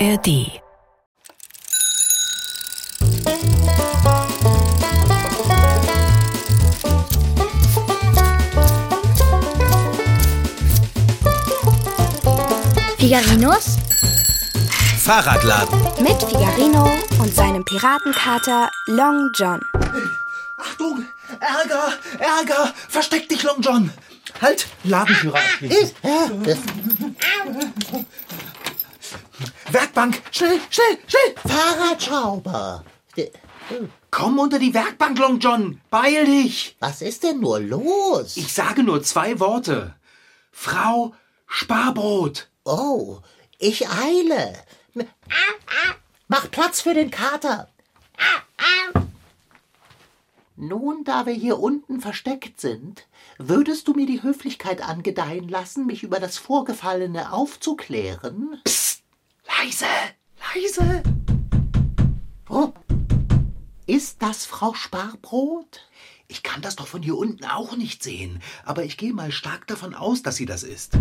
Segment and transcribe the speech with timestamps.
[0.00, 0.62] ARD.
[12.96, 13.76] Figarinos
[15.02, 15.68] Fahrradladen.
[16.00, 19.60] mit Figarino und seinem Piratenkater Long John.
[20.56, 21.04] Achtung!
[21.40, 21.92] Ärger!
[22.18, 22.72] Ärger!
[22.88, 23.90] Versteck dich, Long John!
[24.40, 24.66] Halt!
[24.84, 25.90] Ladenführer abschließen.
[29.72, 30.22] Werkbank!
[30.30, 31.34] Schnell, schnell, schnell!
[31.46, 32.84] Fahrradschrauber.
[33.16, 33.30] D-
[34.10, 35.80] Komm unter die Werkbank, Long John!
[35.90, 36.76] Beeil dich!
[36.80, 38.36] Was ist denn nur los?
[38.36, 39.94] Ich sage nur zwei Worte.
[40.50, 41.14] Frau
[41.46, 42.48] Sparbrot.
[42.64, 43.18] Oh,
[43.58, 44.54] ich eile.
[46.28, 47.68] Mach Platz für den Kater.
[50.56, 53.06] Nun, da wir hier unten versteckt sind,
[53.38, 58.60] würdest du mir die Höflichkeit angedeihen lassen, mich über das Vorgefallene aufzuklären?
[59.58, 59.86] Leise,
[60.54, 61.02] leise.
[62.48, 62.72] Oh.
[63.86, 65.86] Ist das Frau Sparbrot?
[66.28, 69.66] Ich kann das doch von hier unten auch nicht sehen, aber ich gehe mal stark
[69.66, 70.92] davon aus, dass sie das ist.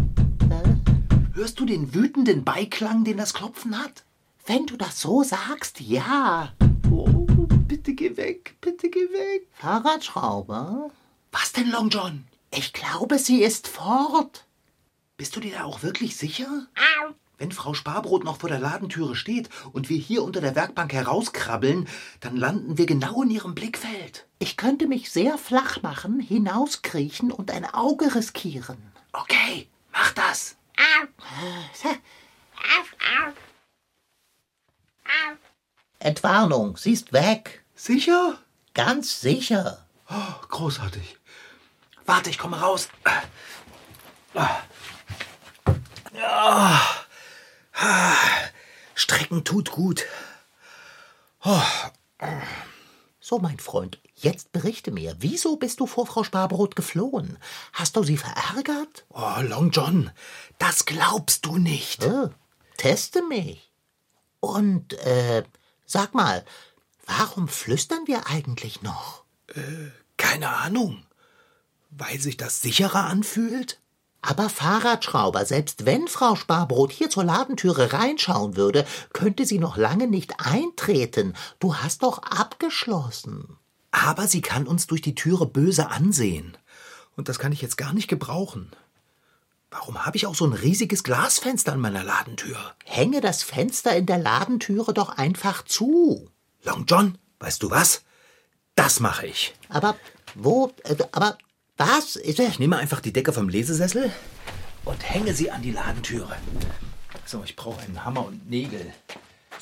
[1.33, 4.03] Hörst du den wütenden Beiklang, den das Klopfen hat?
[4.45, 6.51] Wenn du das so sagst, ja.
[6.89, 7.27] Oh,
[7.67, 9.47] bitte geh weg, bitte geh weg.
[9.53, 10.89] Fahrradschrauber?
[11.31, 12.25] Was denn, Long John?
[12.51, 14.45] Ich glaube, sie ist fort.
[15.17, 16.67] Bist du dir da auch wirklich sicher?
[17.39, 21.87] Wenn Frau Sparbrot noch vor der Ladentüre steht und wir hier unter der Werkbank herauskrabbeln,
[22.19, 24.27] dann landen wir genau in ihrem Blickfeld.
[24.39, 28.77] Ich könnte mich sehr flach machen, hinauskriechen und ein Auge riskieren.
[29.13, 30.57] Okay, mach das.
[35.99, 37.63] Entwarnung, sie ist weg.
[37.73, 38.37] Sicher?
[38.73, 39.85] Ganz sicher.
[40.09, 41.17] Oh, großartig.
[42.05, 42.89] Warte, ich komme raus.
[44.33, 44.59] Ah.
[46.21, 47.05] Ah.
[47.79, 48.13] Ah.
[48.95, 50.05] Strecken tut gut.
[53.21, 57.37] So, mein Freund, jetzt berichte mir, wieso bist du vor Frau Sparbrot geflohen?
[57.73, 59.05] Hast du sie verärgert?
[59.09, 60.11] Oh, Long John,
[60.57, 62.03] das glaubst du nicht.
[62.03, 62.29] Äh,
[62.77, 63.71] teste mich.
[64.41, 65.43] Und, äh,
[65.85, 66.43] sag mal,
[67.05, 69.23] warum flüstern wir eigentlich noch?
[70.17, 71.05] Keine Ahnung.
[71.91, 73.79] Weil sich das sicherer anfühlt?
[74.21, 80.07] Aber Fahrradschrauber, selbst wenn Frau Sparbrot hier zur Ladentüre reinschauen würde, könnte sie noch lange
[80.07, 81.35] nicht eintreten.
[81.59, 83.57] Du hast doch abgeschlossen.
[83.91, 86.57] Aber sie kann uns durch die Türe böse ansehen.
[87.15, 88.71] Und das kann ich jetzt gar nicht gebrauchen.
[89.71, 92.57] Warum habe ich auch so ein riesiges Glasfenster an meiner Ladentür?
[92.85, 96.29] Hänge das Fenster in der Ladentüre doch einfach zu.
[96.63, 98.01] Long John, weißt du was?
[98.75, 99.53] Das mache ich.
[99.69, 99.95] Aber
[100.35, 101.37] wo, äh, aber
[101.79, 102.15] was?
[102.15, 104.11] Ist, Ich nehme einfach die Decke vom Lesesessel
[104.85, 106.35] und hänge sie an die Ladentüre.
[107.25, 108.93] So, ich brauche einen Hammer und Nägel.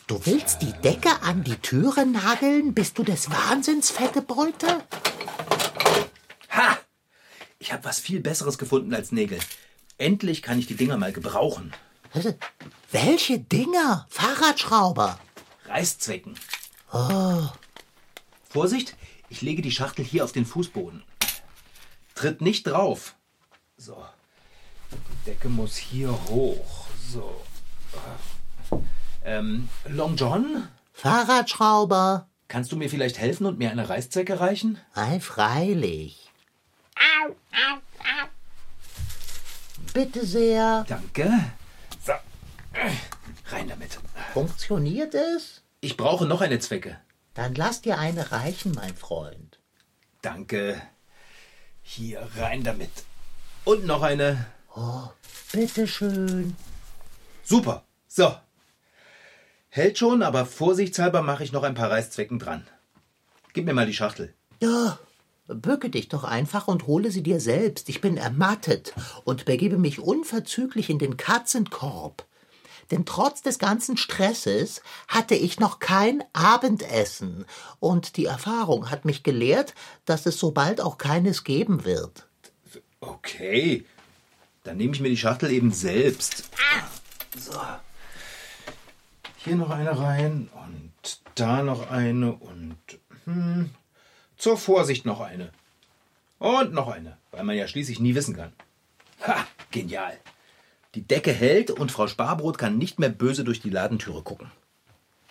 [0.08, 2.74] du willst die Decke an die Türe nageln?
[2.74, 4.84] Bist du des Wahnsinns, fette Beute?
[6.50, 6.78] Ha!
[7.60, 9.40] Ich habe was viel Besseres gefunden als Nägel.
[9.98, 11.74] Endlich kann ich die Dinger mal gebrauchen.
[12.92, 14.08] Welche Dinger?
[14.10, 15.20] Fahrradschrauber.
[15.66, 16.36] Reißzwecken.
[18.50, 18.96] Vorsicht,
[19.30, 21.04] ich lege die Schachtel hier auf den Fußboden.
[22.18, 23.16] Tritt nicht drauf.
[23.78, 24.04] So.
[24.92, 26.88] Die Decke muss hier hoch.
[27.12, 27.42] So.
[29.24, 32.28] Ähm, Long John, Fahrradschrauber.
[32.48, 34.80] kannst du mir vielleicht helfen und mir eine Reißzwecke reichen?
[34.96, 36.32] Ei, freilich.
[39.94, 40.86] Bitte sehr.
[40.88, 41.32] Danke.
[42.04, 42.14] So.
[43.52, 44.00] Rein damit.
[44.34, 45.62] Funktioniert es?
[45.82, 47.00] Ich brauche noch eine Zwecke.
[47.36, 49.60] Dann lass dir eine reichen, mein Freund.
[50.24, 50.82] Danke.
[51.90, 52.92] Hier rein damit.
[53.64, 54.46] Und noch eine.
[55.54, 56.56] Bitteschön.
[57.44, 57.86] Super.
[58.08, 58.36] So.
[59.70, 62.68] Hält schon, aber vorsichtshalber mache ich noch ein paar Reißzwecken dran.
[63.54, 64.34] Gib mir mal die Schachtel.
[64.62, 65.00] Ja,
[65.48, 67.88] bücke dich doch einfach und hole sie dir selbst.
[67.88, 68.94] Ich bin ermattet
[69.24, 72.26] und begebe mich unverzüglich in den Katzenkorb.
[72.92, 77.46] Denn trotz des ganzen Stresses hatte ich noch kein Abendessen.
[77.80, 79.74] Und die Erfahrung hat mich gelehrt,
[80.06, 82.28] dass es so bald auch keines geben wird.
[83.00, 83.86] Okay.
[84.64, 86.50] Dann nehme ich mir die Schachtel eben selbst.
[87.38, 87.60] So.
[89.38, 92.78] Hier noch eine rein und da noch eine und
[93.26, 93.70] hm,
[94.38, 95.52] zur Vorsicht noch eine.
[96.40, 98.54] Und noch eine, weil man ja schließlich nie wissen kann.
[99.26, 100.20] Ha, genial.
[100.98, 104.50] Die Decke hält und Frau Sparbrot kann nicht mehr böse durch die Ladentüre gucken.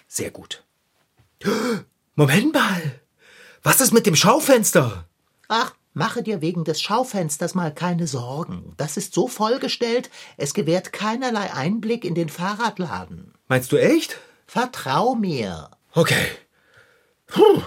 [0.06, 0.62] Sehr gut.
[2.14, 3.00] Moment mal.
[3.64, 5.06] Was ist mit dem Schaufenster?
[5.48, 8.74] Ach, mache dir wegen des Schaufensters mal keine Sorgen.
[8.76, 13.34] Das ist so vollgestellt, es gewährt keinerlei Einblick in den Fahrradladen.
[13.48, 14.20] Meinst du echt?
[14.46, 15.72] Vertrau mir.
[15.94, 16.28] Okay.
[17.26, 17.62] Puh.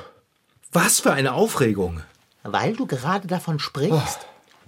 [0.71, 2.01] Was für eine Aufregung.
[2.43, 4.19] Weil du gerade davon sprichst.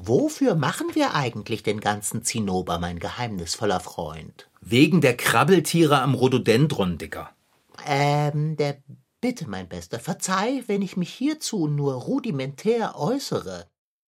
[0.03, 4.50] Wofür machen wir eigentlich den ganzen Zinnober, mein geheimnisvoller Freund?
[4.59, 7.30] Wegen der Krabbeltiere am Rhododendron, Dicker.
[7.86, 8.77] Ähm, der
[9.21, 13.68] Bitte, mein Bester, verzeih, wenn ich mich hierzu nur rudimentär äußere.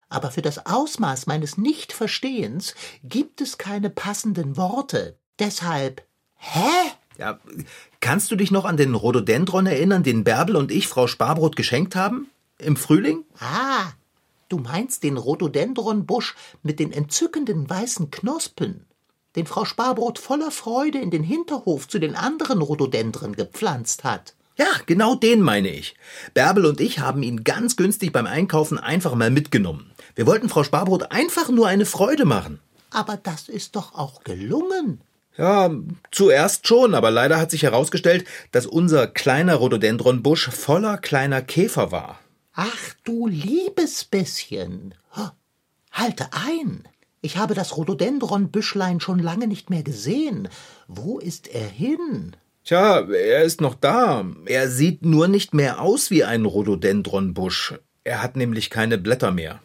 [0.09, 2.73] Aber für das Ausmaß meines Nichtverstehens
[3.03, 5.19] gibt es keine passenden Worte.
[5.37, 6.03] Deshalb,
[6.37, 6.91] hä?
[7.19, 7.39] Ja,
[7.99, 11.95] kannst du dich noch an den Rhododendron erinnern, den Bärbel und ich Frau Sparbrot geschenkt
[11.95, 12.31] haben?
[12.57, 13.23] Im Frühling?
[13.39, 13.91] Ah,
[14.53, 18.85] du meinst den Rhododendronbusch mit den entzückenden weißen Knospen,
[19.35, 24.35] den Frau Sparbrot voller Freude in den Hinterhof zu den anderen Rhododendren gepflanzt hat.
[24.55, 25.95] Ja, genau den meine ich.
[26.35, 29.91] Bärbel und ich haben ihn ganz günstig beim Einkaufen einfach mal mitgenommen.
[30.13, 32.59] Wir wollten Frau Sparbrot einfach nur eine Freude machen.
[32.91, 35.01] Aber das ist doch auch gelungen.
[35.35, 35.71] Ja,
[36.11, 42.19] zuerst schon, aber leider hat sich herausgestellt, dass unser kleiner Rhododendronbusch voller kleiner Käfer war.
[42.53, 44.94] Ach du liebes bisschen.
[45.94, 46.83] Halte ein.
[47.21, 50.50] Ich habe das Rhododendronbüschlein schon lange nicht mehr gesehen.
[50.88, 52.35] Wo ist er hin?
[52.65, 54.25] Tja, er ist noch da.
[54.45, 57.75] Er sieht nur nicht mehr aus wie ein Rhododendronbusch.
[58.03, 59.61] Er hat nämlich keine Blätter mehr.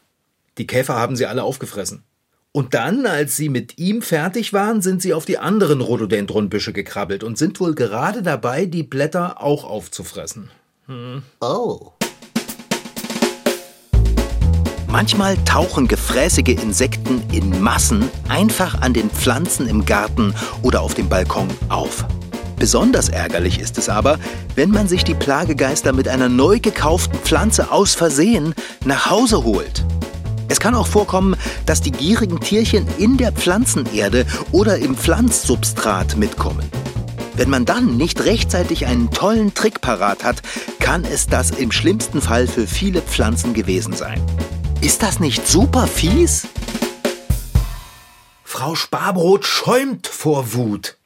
[0.58, 2.04] Die Käfer haben sie alle aufgefressen.
[2.52, 7.24] Und dann, als sie mit ihm fertig waren, sind sie auf die anderen Rhododendronbüsche gekrabbelt
[7.24, 10.50] und sind wohl gerade dabei, die Blätter auch aufzufressen.
[10.86, 11.22] Hm.
[11.40, 11.92] Oh.
[14.90, 21.10] Manchmal tauchen gefräßige Insekten in Massen einfach an den Pflanzen im Garten oder auf dem
[21.10, 22.06] Balkon auf.
[22.58, 24.18] Besonders ärgerlich ist es aber,
[24.56, 28.54] wenn man sich die Plagegeister mit einer neu gekauften Pflanze aus Versehen
[28.84, 29.84] nach Hause holt.
[30.48, 31.36] Es kann auch vorkommen,
[31.66, 36.68] dass die gierigen Tierchen in der Pflanzenerde oder im Pflanzsubstrat mitkommen.
[37.36, 40.42] Wenn man dann nicht rechtzeitig einen tollen Trick parat hat,
[40.80, 44.20] kann es das im schlimmsten Fall für viele Pflanzen gewesen sein.
[44.80, 46.46] Ist das nicht super fies?
[48.44, 50.96] Frau Sparbrot schäumt vor Wut.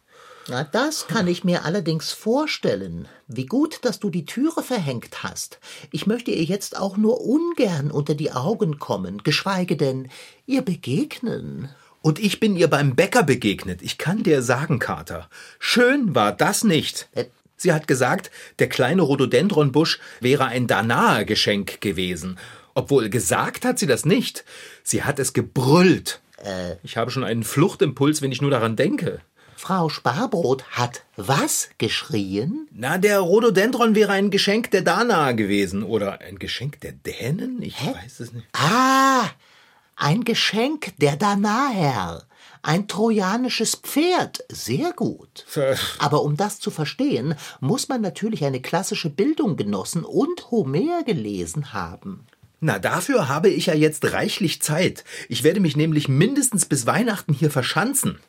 [0.49, 3.09] Na, das kann ich mir allerdings vorstellen.
[3.29, 5.59] Wie gut, dass du die Türe verhängt hast.
[5.91, 10.11] Ich möchte ihr jetzt auch nur ungern unter die Augen kommen, geschweige denn
[10.45, 11.71] ihr begegnen.
[12.03, 13.81] Und ich bin ihr beim Bäcker begegnet.
[13.81, 17.09] Ich kann dir sagen, Kater, schön war das nicht.
[17.13, 17.25] Äh,
[17.57, 22.37] Sie hat gesagt, der kleine Rhododendronbusch wäre ein Danae-Geschenk gewesen.
[22.75, 24.45] Obwohl gesagt hat sie das nicht.
[24.83, 26.21] Sie hat es gebrüllt.
[26.45, 26.77] Äh.
[26.83, 29.21] Ich habe schon einen Fluchtimpuls, wenn ich nur daran denke.
[29.57, 32.67] Frau Sparbrot hat was geschrien?
[32.73, 35.85] Na, der Rhododendron wäre ein Geschenk der Danae gewesen.
[35.85, 37.63] Oder ein Geschenk der Dänen?
[37.63, 37.95] Ich Hä?
[37.95, 38.47] weiß es nicht.
[38.55, 39.31] Ah,
[39.95, 42.25] ein Geschenk der Danaer.
[42.63, 44.45] Ein trojanisches Pferd.
[44.49, 45.45] Sehr gut.
[46.01, 51.73] Aber um das zu verstehen, muss man natürlich eine klassische Bildung genossen und Homer gelesen
[51.73, 52.27] haben.
[52.65, 55.03] Na, dafür habe ich ja jetzt reichlich Zeit.
[55.29, 58.21] Ich werde mich nämlich mindestens bis Weihnachten hier verschanzen.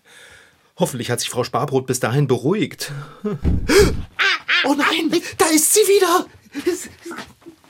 [0.75, 2.91] Hoffentlich hat sich Frau Sparbrot bis dahin beruhigt.
[4.65, 6.25] Oh nein, da ist sie wieder.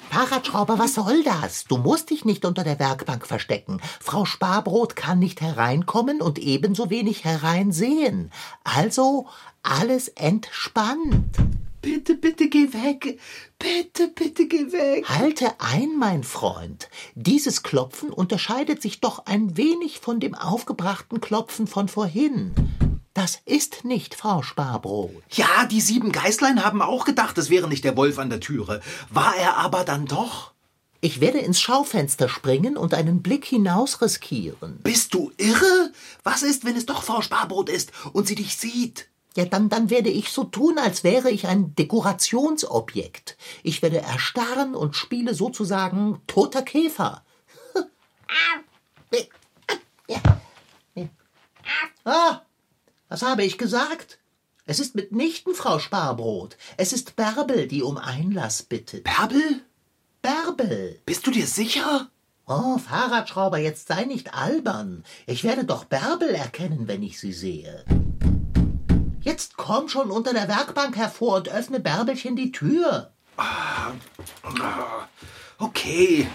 [0.10, 1.66] Fahrradschrauber, was soll das?
[1.66, 3.82] Du musst dich nicht unter der Werkbank verstecken.
[4.00, 8.32] Frau Sparbrot kann nicht hereinkommen und ebenso wenig hereinsehen.
[8.64, 9.28] Also
[9.64, 11.36] alles entspannt.
[11.84, 13.20] Bitte, bitte geh weg.
[13.60, 15.04] Bitte, bitte geh weg.
[15.10, 16.90] Halte ein, mein Freund.
[17.14, 22.54] Dieses Klopfen unterscheidet sich doch ein wenig von dem aufgebrachten Klopfen von vorhin.
[23.14, 25.12] Das ist nicht Frau Sparbrot.
[25.32, 28.80] Ja, die sieben Geißlein haben auch gedacht, es wäre nicht der Wolf an der Türe.
[29.10, 30.54] War er aber dann doch?
[31.02, 34.80] Ich werde ins Schaufenster springen und einen Blick hinaus riskieren.
[34.84, 35.92] Bist du irre?
[36.24, 39.10] Was ist, wenn es doch Frau Sparbrot ist und sie dich sieht?
[39.36, 43.36] Ja, dann, dann werde ich so tun, als wäre ich ein Dekorationsobjekt.
[43.64, 47.24] Ich werde erstarren und spiele sozusagen toter Käfer.
[52.06, 52.42] ah,
[53.10, 54.20] was habe ich gesagt?
[54.66, 56.58] Es ist mitnichten Frau Sparbrot.
[56.78, 59.04] Es ist Bärbel, die um Einlass bittet.
[59.04, 59.62] Bärbel?
[60.22, 61.02] Bärbel.
[61.06, 62.10] Bist du dir sicher?
[62.46, 65.04] Oh, Fahrradschrauber, jetzt sei nicht albern.
[65.26, 67.84] Ich werde doch Bärbel erkennen, wenn ich sie sehe.
[69.24, 73.14] Jetzt komm schon unter der Werkbank hervor und öffne Bärbelchen die Tür.
[75.58, 76.28] Okay,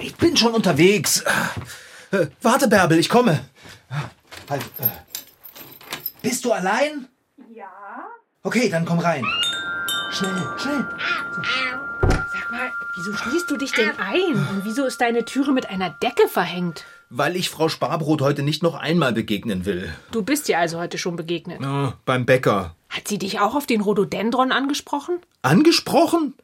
[0.00, 1.22] ich bin schon unterwegs.
[2.10, 3.44] Äh, warte, Bärbel, ich komme.
[4.50, 4.88] Halt, äh.
[6.20, 7.06] Bist du allein?
[7.54, 7.70] Ja?
[8.42, 9.24] Okay, dann komm rein.
[10.10, 10.84] Schnell, schnell.
[12.32, 14.34] Sag mal, wieso schließt du dich denn ein?
[14.34, 16.84] Und wieso ist deine Türe mit einer Decke verhängt?
[17.08, 19.92] Weil ich Frau Sparbrot heute nicht noch einmal begegnen will.
[20.10, 21.60] Du bist ihr also heute schon begegnet.
[21.60, 22.74] Ja, beim Bäcker.
[22.88, 25.20] Hat sie dich auch auf den Rhododendron angesprochen?
[25.42, 26.34] Angesprochen?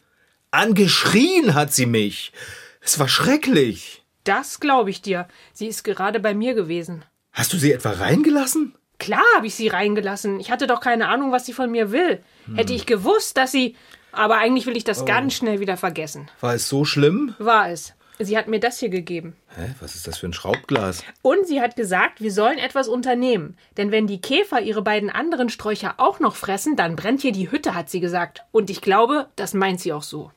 [0.51, 2.33] Angeschrien hat sie mich.
[2.81, 4.03] Es war schrecklich.
[4.25, 5.27] Das glaube ich dir.
[5.53, 7.05] Sie ist gerade bei mir gewesen.
[7.33, 8.75] Hast du sie etwa reingelassen?
[8.99, 10.39] Klar habe ich sie reingelassen.
[10.39, 12.23] Ich hatte doch keine Ahnung, was sie von mir will.
[12.55, 13.75] Hätte ich gewusst, dass sie.
[14.13, 16.31] Aber eigentlich will ich das ganz schnell wieder vergessen.
[16.41, 17.35] War es so schlimm?
[17.39, 17.95] War es.
[18.19, 19.35] Sie hat mir das hier gegeben.
[19.57, 21.03] Hä, was ist das für ein Schraubglas?
[21.23, 23.57] Und sie hat gesagt, wir sollen etwas unternehmen.
[23.77, 27.51] Denn wenn die Käfer ihre beiden anderen Sträucher auch noch fressen, dann brennt hier die
[27.51, 28.43] Hütte, hat sie gesagt.
[28.53, 30.31] Und ich glaube, das meint sie auch so.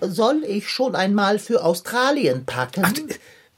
[0.00, 2.84] Soll ich schon einmal für Australien packen?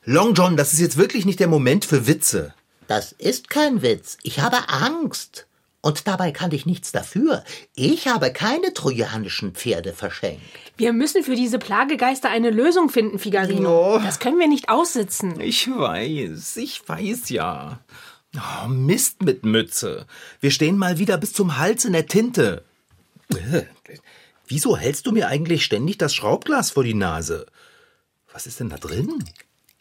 [0.05, 2.55] Long John, das ist jetzt wirklich nicht der Moment für Witze.
[2.89, 4.19] Das ist kein Witz.
[4.23, 5.47] Ich habe Angst.
[5.83, 7.45] Und dabei kann ich nichts dafür.
[7.75, 10.41] Ich habe keine trojanischen Pferde verschenkt.
[10.77, 13.97] Wir müssen für diese Plagegeister eine Lösung finden, Figarino.
[13.97, 13.99] Oh.
[13.99, 15.41] Das können wir nicht aussitzen.
[15.41, 17.81] Ich weiß, ich weiß ja.
[18.37, 20.07] Oh, Mist mit Mütze.
[20.41, 22.65] Wir stehen mal wieder bis zum Hals in der Tinte.
[23.31, 23.65] Äh,
[24.47, 27.47] Wieso hältst du mir eigentlich ständig das Schraubglas vor die Nase?
[28.33, 29.25] Was ist denn da drin?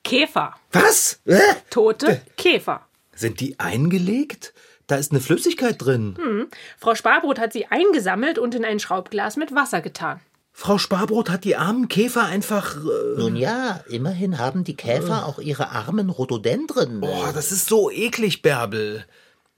[0.03, 0.55] Käfer.
[0.71, 1.19] Was?
[1.25, 1.39] Äh?
[1.69, 2.87] Tote Käfer.
[3.13, 4.53] Sind die eingelegt?
[4.91, 6.49] Da ist eine Flüssigkeit drin.
[6.77, 10.19] Frau Sparbrot hat sie eingesammelt und in ein Schraubglas mit Wasser getan.
[10.51, 12.75] Frau Sparbrot hat die armen Käfer einfach.
[12.75, 16.99] Äh, Nun ja, immerhin haben die Käfer auch ihre armen Rhododendren.
[16.99, 19.05] boah, das ist so eklig, Bärbel.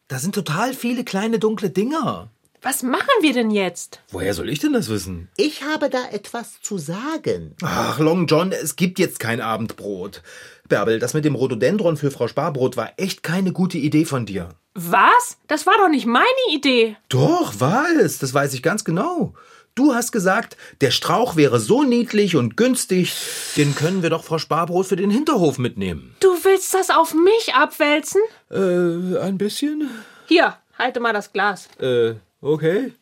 [0.08, 2.30] Da sind total viele kleine dunkle Dinger.
[2.62, 4.02] Was machen wir denn jetzt?
[4.12, 5.30] Woher soll ich denn das wissen?
[5.36, 7.56] Ich habe da etwas zu sagen.
[7.64, 10.22] Ach, Long John, es gibt jetzt kein Abendbrot.
[10.70, 14.50] Bärbel, das mit dem Rhododendron für Frau Sparbrot war echt keine gute Idee von dir.
[14.76, 15.38] Was?
[15.48, 16.98] Das war doch nicht meine Idee.
[17.10, 18.20] Doch, war es.
[18.20, 19.34] Das weiß ich ganz genau.
[19.76, 23.14] Du hast gesagt, der Strauch wäre so niedlich und günstig,
[23.58, 26.16] den können wir doch Frau Sparbrot für den Hinterhof mitnehmen.
[26.20, 28.22] Du willst das auf mich abwälzen?
[28.52, 29.90] Äh, ein bisschen?
[30.28, 31.70] Hier, halte mal das Glas.
[31.80, 32.94] Äh, okay.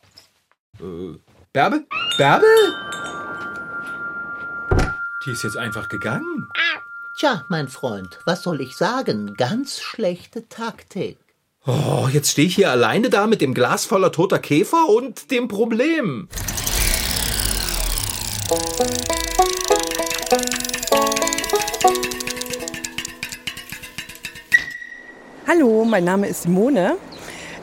[0.79, 1.17] Äh,
[1.51, 1.85] Bärbel?
[2.17, 2.47] Bärbel?
[5.25, 6.47] Die ist jetzt einfach gegangen.
[7.17, 9.35] Tja, mein Freund, was soll ich sagen?
[9.35, 11.19] Ganz schlechte Taktik.
[11.67, 15.47] Oh, jetzt stehe ich hier alleine da mit dem Glas voller toter Käfer und dem
[15.47, 16.27] Problem.
[25.47, 26.97] Hallo, mein Name ist Simone.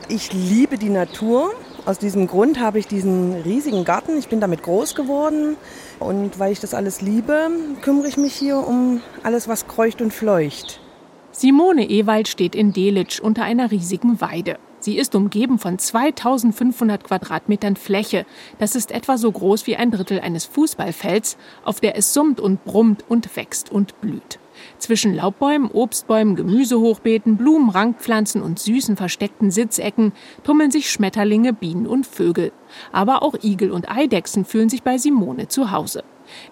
[0.08, 1.52] Ich liebe die Natur.
[1.84, 4.16] Aus diesem Grund habe ich diesen riesigen Garten.
[4.16, 5.56] Ich bin damit groß geworden.
[5.98, 7.50] Und weil ich das alles liebe,
[7.82, 10.80] kümmere ich mich hier um alles, was kreucht und fleucht.
[11.38, 14.58] Simone Ewald steht in Delitzsch unter einer riesigen Weide.
[14.80, 18.26] Sie ist umgeben von 2500 Quadratmetern Fläche.
[18.58, 22.64] Das ist etwa so groß wie ein Drittel eines Fußballfelds, auf der es summt und
[22.64, 24.40] brummt und wächst und blüht.
[24.78, 30.10] Zwischen Laubbäumen, Obstbäumen, Gemüsehochbeeten, Blumen, Rankpflanzen und süßen versteckten Sitzecken
[30.42, 32.50] tummeln sich Schmetterlinge, Bienen und Vögel.
[32.90, 36.02] Aber auch Igel und Eidechsen fühlen sich bei Simone zu Hause.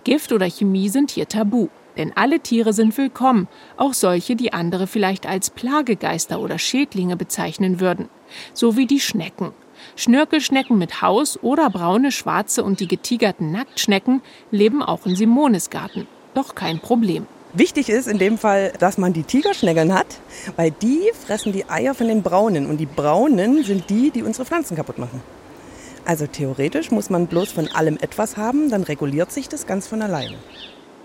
[0.05, 1.71] Gift oder Chemie sind hier tabu.
[1.97, 7.81] Denn alle Tiere sind willkommen, auch solche, die andere vielleicht als Plagegeister oder Schädlinge bezeichnen
[7.81, 8.09] würden.
[8.53, 9.53] So wie die Schnecken.
[9.95, 16.07] Schnörkelschnecken mit Haus oder braune, schwarze und die getigerten Nacktschnecken leben auch in Simones Garten.
[16.35, 17.27] Doch kein Problem.
[17.53, 20.19] Wichtig ist in dem Fall, dass man die Tigerschneckeln hat,
[20.57, 22.67] weil die fressen die Eier von den Braunen.
[22.67, 25.23] Und die Braunen sind die, die unsere Pflanzen kaputt machen.
[26.05, 30.03] Also theoretisch muss man bloß von allem etwas haben, dann reguliert sich das ganz von
[30.03, 30.37] alleine.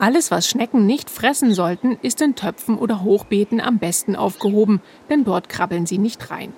[0.01, 4.81] Alles, was Schnecken nicht fressen sollten, ist in Töpfen oder Hochbeeten am besten aufgehoben,
[5.11, 6.53] denn dort krabbeln sie nicht rein.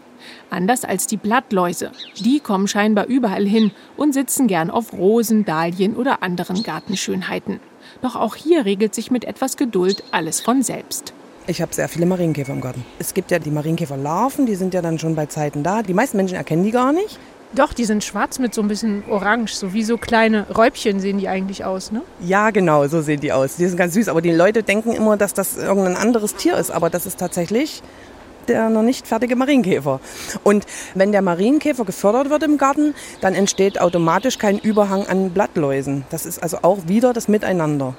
[0.50, 1.92] Anders als die Blattläuse.
[2.20, 7.60] Die kommen scheinbar überall hin und sitzen gern auf Rosen, Dahlien oder anderen Gartenschönheiten.
[8.02, 11.14] Doch auch hier regelt sich mit etwas Geduld alles von selbst.
[11.46, 12.86] Ich habe sehr viele Marienkäfer im Garten.
[12.98, 15.84] Es gibt ja die Marienkäferlarven, die sind ja dann schon bei Zeiten da.
[15.84, 17.20] Die meisten Menschen erkennen die gar nicht.
[17.56, 21.20] Doch, die sind schwarz mit so ein bisschen orange, so wie so kleine Räubchen sehen
[21.20, 22.02] die eigentlich aus, ne?
[22.20, 23.58] Ja, genau, so sehen die aus.
[23.58, 26.72] Die sind ganz süß, aber die Leute denken immer, dass das irgendein anderes Tier ist,
[26.72, 27.84] aber das ist tatsächlich
[28.48, 30.00] der noch nicht fertige Marienkäfer.
[30.44, 36.06] Und wenn der Marienkäfer gefördert wird im Garten, dann entsteht automatisch kein Überhang an Blattläusen.
[36.10, 37.96] Das ist also auch wieder das Miteinander.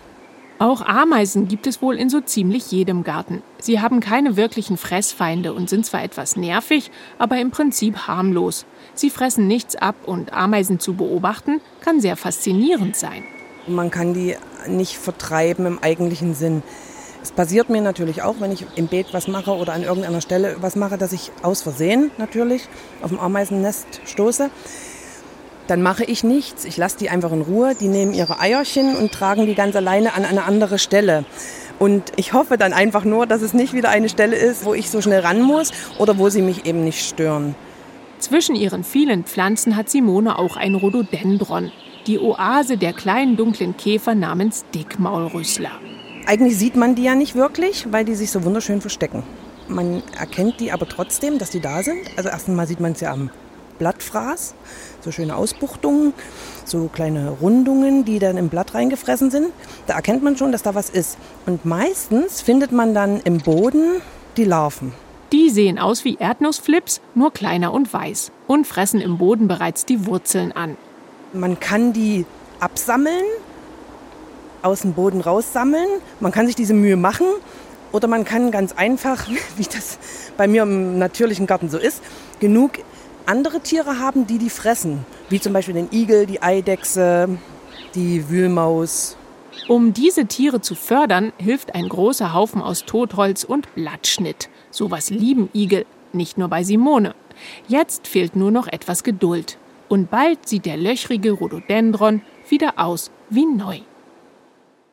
[0.60, 3.42] Auch Ameisen gibt es wohl in so ziemlich jedem Garten.
[3.58, 8.64] Sie haben keine wirklichen Fressfeinde und sind zwar etwas nervig, aber im Prinzip harmlos.
[8.94, 13.24] Sie fressen nichts ab und Ameisen zu beobachten kann sehr faszinierend sein.
[13.66, 14.36] Man kann die
[14.68, 16.62] nicht vertreiben im eigentlichen Sinn.
[17.22, 20.56] Es passiert mir natürlich auch, wenn ich im Beet was mache oder an irgendeiner Stelle
[20.60, 22.68] was mache, dass ich aus Versehen natürlich
[23.02, 24.50] auf dem Ameisennest stoße.
[25.66, 26.64] Dann mache ich nichts.
[26.64, 27.74] Ich lasse die einfach in Ruhe.
[27.74, 31.24] Die nehmen ihre Eierchen und tragen die ganz alleine an eine andere Stelle.
[31.78, 34.90] Und ich hoffe dann einfach nur, dass es nicht wieder eine Stelle ist, wo ich
[34.90, 37.54] so schnell ran muss oder wo sie mich eben nicht stören.
[38.18, 41.72] Zwischen ihren vielen Pflanzen hat Simone auch ein Rhododendron,
[42.06, 45.72] die Oase der kleinen dunklen Käfer namens Dickmaulrüssler.
[46.26, 49.22] Eigentlich sieht man die ja nicht wirklich, weil die sich so wunderschön verstecken.
[49.68, 51.98] Man erkennt die aber trotzdem, dass die da sind.
[52.16, 53.30] Also erstens mal sieht man es ja am
[53.78, 54.54] Blattfraß,
[55.00, 56.12] so schöne Ausbuchtungen,
[56.64, 59.48] so kleine Rundungen, die dann im Blatt reingefressen sind.
[59.86, 61.18] Da erkennt man schon, dass da was ist.
[61.46, 64.00] Und meistens findet man dann im Boden
[64.36, 64.92] die Larven.
[65.32, 70.06] Die sehen aus wie Erdnussflips, nur kleiner und weiß und fressen im Boden bereits die
[70.06, 70.76] Wurzeln an.
[71.32, 72.24] Man kann die
[72.60, 73.24] absammeln,
[74.62, 75.88] aus dem Boden raussammeln.
[76.20, 77.26] Man kann sich diese Mühe machen
[77.92, 79.98] oder man kann ganz einfach, wie das
[80.36, 82.02] bei mir im natürlichen Garten so ist,
[82.40, 82.78] genug
[83.26, 85.04] andere Tiere haben, die die fressen.
[85.28, 87.38] Wie zum Beispiel den Igel, die Eidechse,
[87.94, 89.16] die Wühlmaus.
[89.68, 94.48] Um diese Tiere zu fördern, hilft ein großer Haufen aus Totholz und Blattschnitt.
[94.70, 97.14] Sowas lieben Igel, nicht nur bei Simone.
[97.68, 99.58] Jetzt fehlt nur noch etwas Geduld.
[99.88, 103.80] Und bald sieht der löchrige Rhododendron wieder aus wie neu.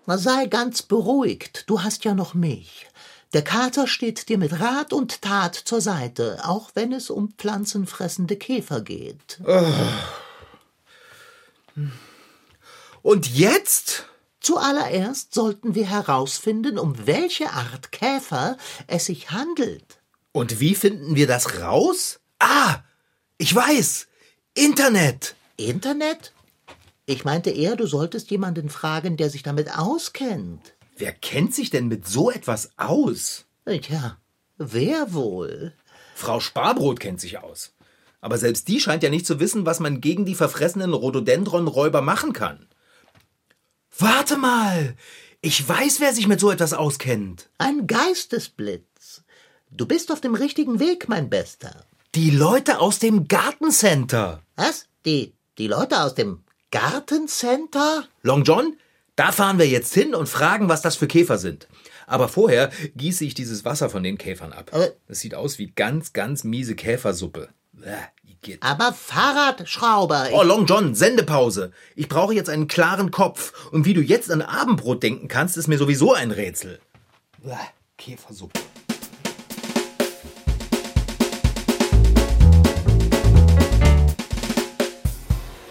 [0.06, 2.88] Na, sei ganz beruhigt, du hast ja noch mich.
[3.34, 8.36] Der Kater steht dir mit Rat und Tat zur Seite, auch wenn es um pflanzenfressende
[8.36, 9.40] Käfer geht.
[13.02, 14.06] Und jetzt?
[14.42, 18.58] Zuallererst sollten wir herausfinden, um welche Art Käfer
[18.88, 20.00] es sich handelt.
[20.32, 22.20] Und wie finden wir das raus?
[22.40, 22.80] Ah,
[23.38, 24.08] ich weiß.
[24.56, 25.36] Internet.
[25.58, 26.34] Internet?
[27.06, 30.74] Ich meinte eher, du solltest jemanden fragen, der sich damit auskennt.
[31.02, 33.46] Wer kennt sich denn mit so etwas aus?
[33.66, 34.20] Tja,
[34.60, 35.74] wer wohl?
[36.14, 37.74] Frau Sparbrot kennt sich aus.
[38.20, 42.34] Aber selbst die scheint ja nicht zu wissen, was man gegen die verfressenen Rhododendron-Räuber machen
[42.34, 42.68] kann.
[43.98, 44.96] Warte mal!
[45.42, 47.50] Ich weiß, wer sich mit so etwas auskennt.
[47.58, 49.24] Ein Geistesblitz.
[49.72, 51.84] Du bist auf dem richtigen Weg, mein Bester.
[52.14, 54.44] Die Leute aus dem Gartencenter.
[54.56, 54.86] Was?
[55.08, 58.08] Die, die Leute aus dem Gartencenter?
[58.22, 58.78] Long John,
[59.22, 61.68] da fahren wir jetzt hin und fragen, was das für Käfer sind.
[62.08, 64.72] Aber vorher gieße ich dieses Wasser von den Käfern ab.
[65.08, 67.50] Das sieht aus wie ganz, ganz miese Käfersuppe.
[67.72, 68.58] Bäh.
[68.62, 70.30] Aber Fahrradschrauber.
[70.32, 71.72] Oh, Long John, Sendepause.
[71.96, 73.70] Ich brauche jetzt einen klaren Kopf.
[73.70, 76.80] Und wie du jetzt an Abendbrot denken kannst, ist mir sowieso ein Rätsel.
[77.44, 77.54] Bäh,
[78.00, 78.60] Käfersuppe.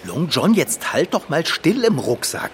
[0.05, 2.53] Long John, jetzt halt doch mal still im Rucksack.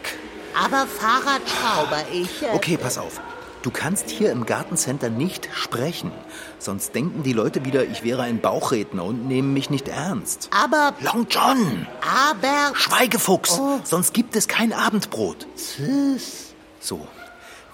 [0.59, 2.43] Aber Fahrradschrauber, ich.
[2.43, 3.21] Äh, Okay, pass auf.
[3.63, 6.13] Du kannst hier im Gartencenter nicht sprechen.
[6.61, 10.49] Sonst denken die Leute wieder, ich wäre ein Bauchredner und nehmen mich nicht ernst.
[10.53, 11.87] Aber, Long John!
[12.01, 12.75] aber.
[12.77, 13.59] Schweigefuchs!
[13.59, 13.81] Oh.
[13.83, 15.49] Sonst gibt es kein Abendbrot.
[15.57, 16.55] Tschüss.
[16.79, 17.09] So,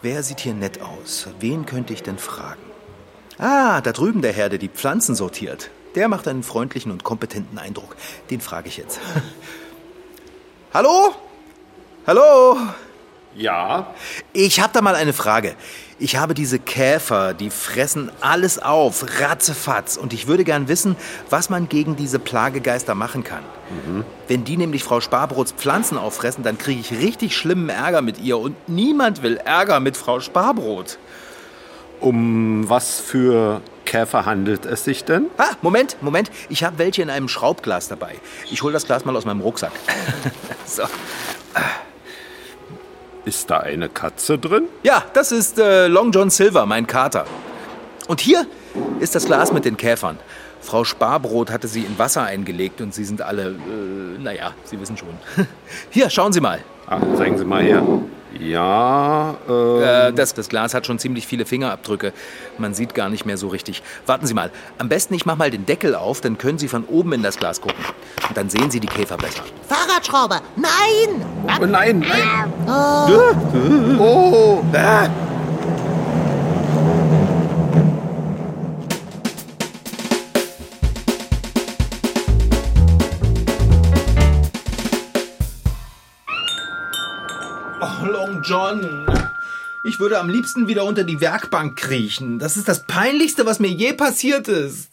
[0.00, 1.26] wer sieht hier nett aus?
[1.40, 2.62] Wen könnte ich denn fragen?
[3.38, 5.70] Ah, da drüben der Herr, der die Pflanzen sortiert.
[5.94, 7.96] Der macht einen freundlichen und kompetenten Eindruck.
[8.30, 8.98] Den frage ich jetzt.
[10.72, 11.14] Hallo?
[12.06, 12.56] Hallo?
[13.34, 13.94] Ja,
[14.34, 15.54] Ich habe da mal eine Frage.
[15.98, 19.96] Ich habe diese Käfer, die fressen alles auf, ratzefatz.
[19.96, 20.96] Und ich würde gern wissen,
[21.30, 23.42] was man gegen diese Plagegeister machen kann.
[24.28, 28.36] Wenn die nämlich Frau Sparbrots Pflanzen auffressen, dann kriege ich richtig schlimmen Ärger mit ihr.
[28.36, 30.98] Und niemand will Ärger mit Frau Sparbrot.
[32.00, 35.26] um was für Käfer handelt es sich denn?
[35.38, 36.30] Ah, Moment, Moment.
[36.48, 38.16] Ich habe welche in einem Schraubglas dabei.
[38.50, 39.72] Ich hole das Glas mal aus meinem Rucksack.
[40.66, 40.82] so.
[43.24, 44.64] Ist da eine Katze drin?
[44.82, 47.24] Ja, das ist äh, Long John Silver, mein Kater.
[48.08, 48.46] Und hier
[48.98, 50.18] ist das Glas mit den Käfern.
[50.60, 54.96] Frau Sparbrot hatte sie in Wasser eingelegt und sie sind alle, äh, naja, Sie wissen
[54.96, 55.08] schon.
[55.90, 56.60] Hier, schauen Sie mal.
[56.86, 57.82] Ah, zeigen Sie mal her.
[58.38, 62.12] Ja, äh, Äh, das, das Glas hat schon ziemlich viele Fingerabdrücke.
[62.58, 63.82] Man sieht gar nicht mehr so richtig.
[64.06, 64.50] Warten Sie mal.
[64.78, 67.36] Am besten ich mache mal den Deckel auf, dann können Sie von oben in das
[67.36, 67.84] Glas gucken.
[68.28, 69.42] Und dann sehen Sie die Käfer besser.
[69.68, 70.40] Fahrradschrauber.
[70.56, 71.24] Nein!
[71.60, 72.52] oh nein, nein.
[72.66, 72.70] Oh.
[72.70, 73.08] Ah!
[73.98, 75.31] Oh, Long
[88.44, 89.06] John.
[89.84, 92.38] Ich würde am liebsten wieder unter die Werkbank kriechen.
[92.38, 94.90] Das ist das Peinlichste, was mir je passiert ist.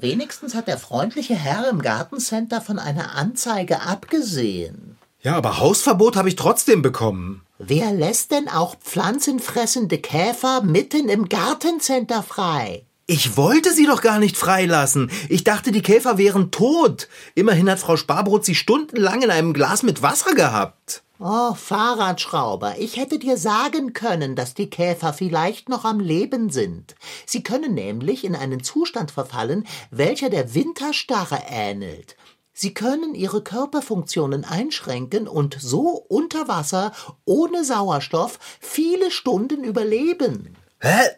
[0.00, 4.96] Wenigstens hat der freundliche Herr im Gartencenter von einer Anzeige abgesehen.
[5.22, 7.42] Ja, aber Hausverbot habe ich trotzdem bekommen.
[7.58, 12.86] Wer lässt denn auch pflanzenfressende Käfer mitten im Gartencenter frei?
[13.12, 15.10] Ich wollte sie doch gar nicht freilassen.
[15.28, 17.08] Ich dachte, die Käfer wären tot.
[17.34, 21.02] Immerhin hat Frau Sparbrot sie stundenlang in einem Glas mit Wasser gehabt.
[21.18, 26.94] Oh, Fahrradschrauber, ich hätte dir sagen können, dass die Käfer vielleicht noch am Leben sind.
[27.26, 32.14] Sie können nämlich in einen Zustand verfallen, welcher der Winterstarre ähnelt.
[32.52, 36.92] Sie können ihre Körperfunktionen einschränken und so unter Wasser
[37.24, 40.54] ohne Sauerstoff viele Stunden überleben.
[40.78, 41.08] Hä?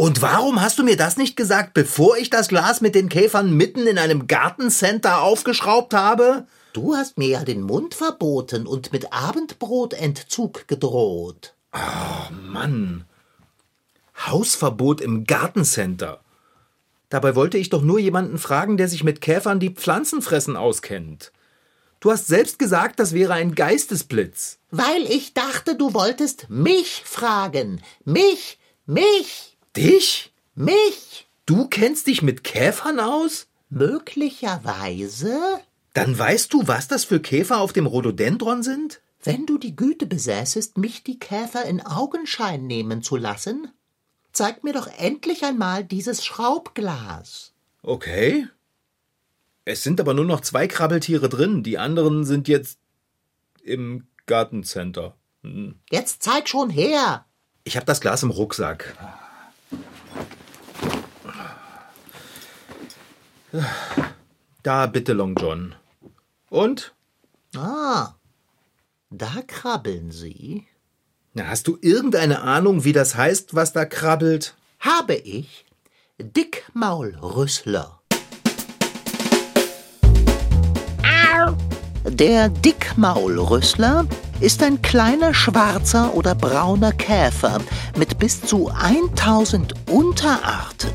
[0.00, 3.52] Und warum hast du mir das nicht gesagt, bevor ich das Glas mit den Käfern
[3.52, 6.46] mitten in einem Gartencenter aufgeschraubt habe?
[6.72, 11.52] Du hast mir ja den Mund verboten und mit Abendbrotentzug gedroht.
[11.74, 13.04] Oh Mann.
[14.26, 16.22] Hausverbot im Gartencenter.
[17.10, 21.30] Dabei wollte ich doch nur jemanden fragen, der sich mit Käfern, die Pflanzen fressen, auskennt.
[22.00, 24.60] Du hast selbst gesagt, das wäre ein Geistesblitz.
[24.70, 27.82] Weil ich dachte, du wolltest mich fragen.
[28.06, 30.32] Mich, mich, Dich?
[30.54, 31.26] mich.
[31.46, 33.46] Du kennst dich mit Käfern aus?
[33.70, 35.38] Möglicherweise,
[35.94, 39.00] Dann weißt du, was das für Käfer auf dem Rhododendron sind?
[39.22, 43.70] wenn du die Güte besäßest, mich die Käfer in Augenschein nehmen zu lassen,
[44.32, 47.52] zeig mir doch endlich einmal dieses Schraubglas.
[47.82, 48.48] Okay.
[49.66, 51.62] Es sind aber nur noch zwei Krabbeltiere drin.
[51.62, 52.78] Die anderen sind jetzt
[53.62, 55.14] im Gartencenter.
[55.42, 55.78] Hm.
[55.90, 57.26] Jetzt zeig schon her.
[57.64, 58.96] Ich habe das Glas im Rucksack.
[64.62, 65.74] Da bitte, Long John.
[66.50, 66.94] Und?
[67.56, 68.14] Ah,
[69.10, 70.66] da krabbeln sie.
[71.32, 74.54] Na, hast du irgendeine Ahnung, wie das heißt, was da krabbelt?
[74.80, 75.64] Habe ich
[76.18, 78.00] Dickmaulrüssler.
[82.04, 84.06] Der Dickmaulrüssler
[84.40, 87.60] ist ein kleiner schwarzer oder brauner Käfer
[87.96, 90.90] mit bis zu 1000 Unterarten.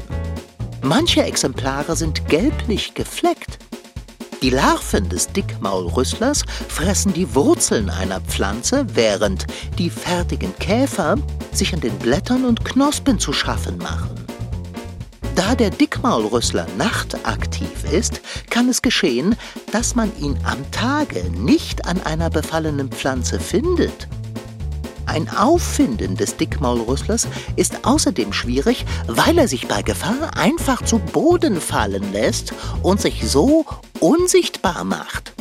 [0.85, 3.57] Manche Exemplare sind gelblich gefleckt.
[4.43, 9.47] Die Larven des Dickmaulrüsslers fressen die Wurzeln einer Pflanze, während
[9.79, 11.15] die fertigen Käfer
[11.51, 14.11] sich an den Blättern und Knospen zu schaffen machen.
[15.33, 18.21] Da der Dickmaulrüssler nachtaktiv ist,
[18.51, 19.35] kann es geschehen,
[19.71, 24.07] dass man ihn am Tage nicht an einer befallenen Pflanze findet.
[25.15, 31.61] Ein Auffinden des Dickmaulrüsslers ist außerdem schwierig, weil er sich bei Gefahr einfach zu Boden
[31.61, 33.65] fallen lässt und sich so
[34.01, 35.31] unsichtbar macht.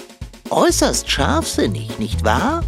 [0.49, 2.63] Äußerst scharfsinnig, nicht wahr?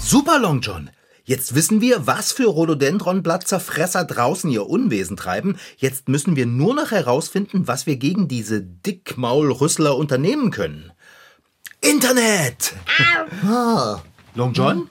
[0.00, 0.90] Super, Long John.
[1.24, 5.56] Jetzt wissen wir, was für Rhododendronblattzerfresser draußen ihr Unwesen treiben.
[5.76, 10.91] Jetzt müssen wir nur noch herausfinden, was wir gegen diese Dickmaulrüssler unternehmen können.
[11.82, 12.74] Internet!
[14.34, 14.88] Long John?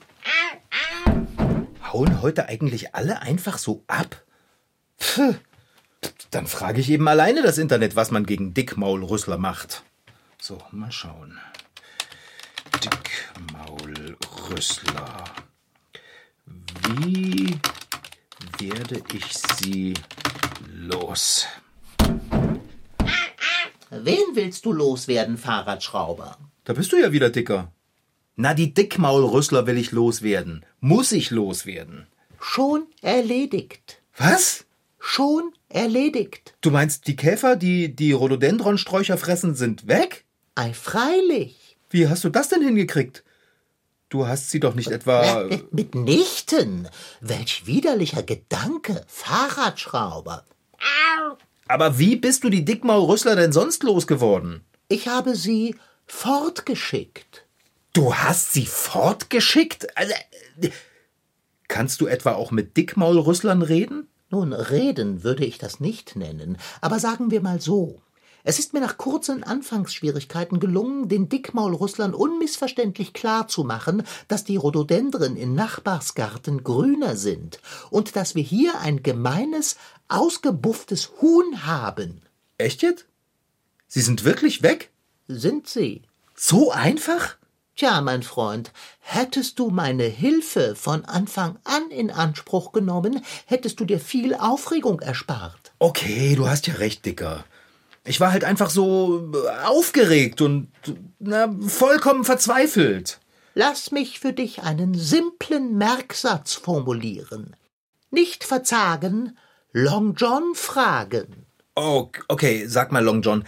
[1.90, 4.22] Hauen heute eigentlich alle einfach so ab?
[5.00, 5.36] Pff,
[6.30, 9.82] dann frage ich eben alleine das Internet, was man gegen Dickmaulrüssler macht.
[10.38, 11.40] So, mal schauen.
[12.84, 15.24] Dickmaulrüssler.
[16.98, 17.58] Wie
[18.58, 19.94] werde ich sie
[20.74, 21.46] los?
[23.88, 26.36] Wen willst du loswerden, Fahrradschrauber?
[26.64, 27.72] Da bist du ja wieder dicker.
[28.36, 30.64] Na, die Dickmaulrüssler will ich loswerden.
[30.80, 32.06] Muss ich loswerden.
[32.40, 34.00] Schon erledigt.
[34.16, 34.64] Was?
[34.98, 36.54] Schon erledigt.
[36.60, 40.24] Du meinst, die Käfer, die die Rhododendronsträucher fressen, sind weg?
[40.54, 41.76] Ei, freilich.
[41.90, 43.24] Wie hast du das denn hingekriegt?
[44.08, 45.42] Du hast sie doch nicht etwa.
[45.42, 46.88] Äh, Mitnichten.
[47.20, 50.44] Welch widerlicher Gedanke, Fahrradschrauber.
[51.66, 54.62] Aber wie bist du die Dickmaulrüssler denn sonst losgeworden?
[54.88, 55.74] Ich habe sie
[56.12, 57.46] fortgeschickt.
[57.94, 59.96] Du hast sie fortgeschickt?
[59.96, 60.12] Also,
[60.60, 60.70] äh,
[61.66, 64.06] kannst du etwa auch mit Dickmaulrüsslern reden?
[64.30, 68.00] Nun, reden würde ich das nicht nennen, aber sagen wir mal so.
[68.44, 75.54] Es ist mir nach kurzen Anfangsschwierigkeiten gelungen, den Dickmaulrusslern unmissverständlich klarzumachen, dass die Rhododendren in
[75.54, 77.58] Nachbarsgarten grüner sind
[77.90, 79.76] und dass wir hier ein gemeines,
[80.08, 82.20] ausgebufftes Huhn haben.
[82.58, 83.06] Echt jetzt?
[83.88, 84.91] Sie sind wirklich weg?
[85.28, 86.02] Sind sie?
[86.34, 87.36] So einfach?
[87.74, 93.84] Tja, mein Freund, hättest du meine Hilfe von Anfang an in Anspruch genommen, hättest du
[93.84, 95.72] dir viel Aufregung erspart.
[95.78, 97.44] Okay, du hast ja recht, Dicker.
[98.04, 100.68] Ich war halt einfach so äh, aufgeregt und
[101.18, 103.20] na, vollkommen verzweifelt.
[103.54, 107.56] Lass mich für dich einen simplen Merksatz formulieren.
[108.10, 109.38] Nicht verzagen,
[109.72, 111.46] Long John fragen.
[111.74, 113.44] Oh, okay, sag mal, Long John,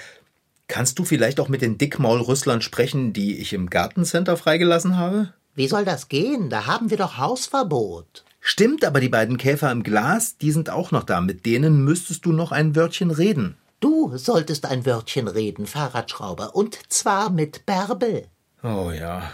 [0.69, 5.33] kannst du vielleicht auch mit den Dickmaulrüsslern sprechen, die ich im Gartencenter freigelassen habe?
[5.55, 6.51] Wie soll das gehen?
[6.51, 8.25] Da haben wir doch Hausverbot.
[8.41, 11.21] Stimmt, aber die beiden Käfer im Glas, die sind auch noch da.
[11.21, 13.57] Mit denen müsstest du noch ein Wörtchen reden.
[13.81, 18.27] Du solltest ein Wörtchen reden, Fahrradschrauber, und zwar mit Bärbel.
[18.63, 19.31] Oh ja.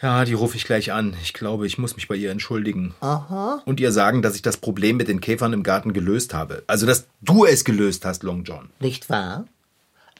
[0.00, 1.16] Ja, die rufe ich gleich an.
[1.22, 2.94] Ich glaube, ich muss mich bei ihr entschuldigen.
[3.00, 3.62] Aha.
[3.64, 6.64] Und ihr sagen, dass ich das Problem mit den Käfern im Garten gelöst habe.
[6.66, 8.68] Also, dass du es gelöst hast, Long John.
[8.78, 9.46] Nicht wahr?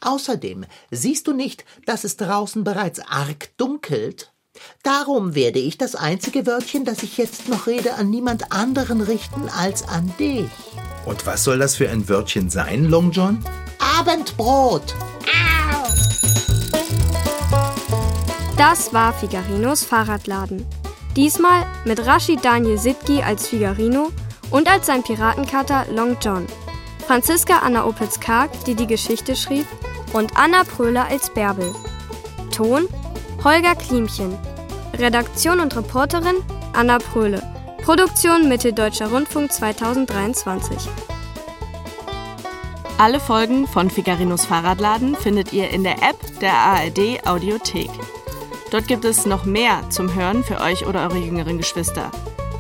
[0.01, 4.33] Außerdem, siehst du nicht, dass es draußen bereits arg dunkelt?
[4.83, 9.49] Darum werde ich das einzige Wörtchen, das ich jetzt noch rede, an niemand anderen richten
[9.51, 10.49] als an dich.
[11.05, 13.45] Und was soll das für ein Wörtchen sein, Long John?
[13.79, 14.95] Abendbrot!
[18.57, 20.66] Das war Figarinos Fahrradladen.
[21.14, 24.11] Diesmal mit Rashid Daniel Sitki als Figarino
[24.51, 26.47] und als sein Piratenkater Long John.
[27.07, 29.66] Franziska Anna Opitz-Karg, die die Geschichte schrieb,
[30.14, 31.71] und Anna Pröhler als Bärbel.
[32.51, 32.88] Ton
[33.45, 34.38] Holger Klimchen.
[34.99, 36.37] Redaktion und Reporterin
[36.73, 37.42] Anna Pröhle.
[37.83, 40.88] Produktion Mitteldeutscher Rundfunk 2023.
[42.97, 47.90] Alle Folgen von Figarinos Fahrradladen findet ihr in der App der ARD Audiothek.
[48.70, 52.11] Dort gibt es noch mehr zum Hören für euch oder eure jüngeren Geschwister.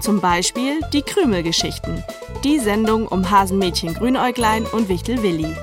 [0.00, 2.04] Zum Beispiel die Krümelgeschichten,
[2.44, 5.56] die Sendung um Hasenmädchen Grünäuglein und Wichtel Willi.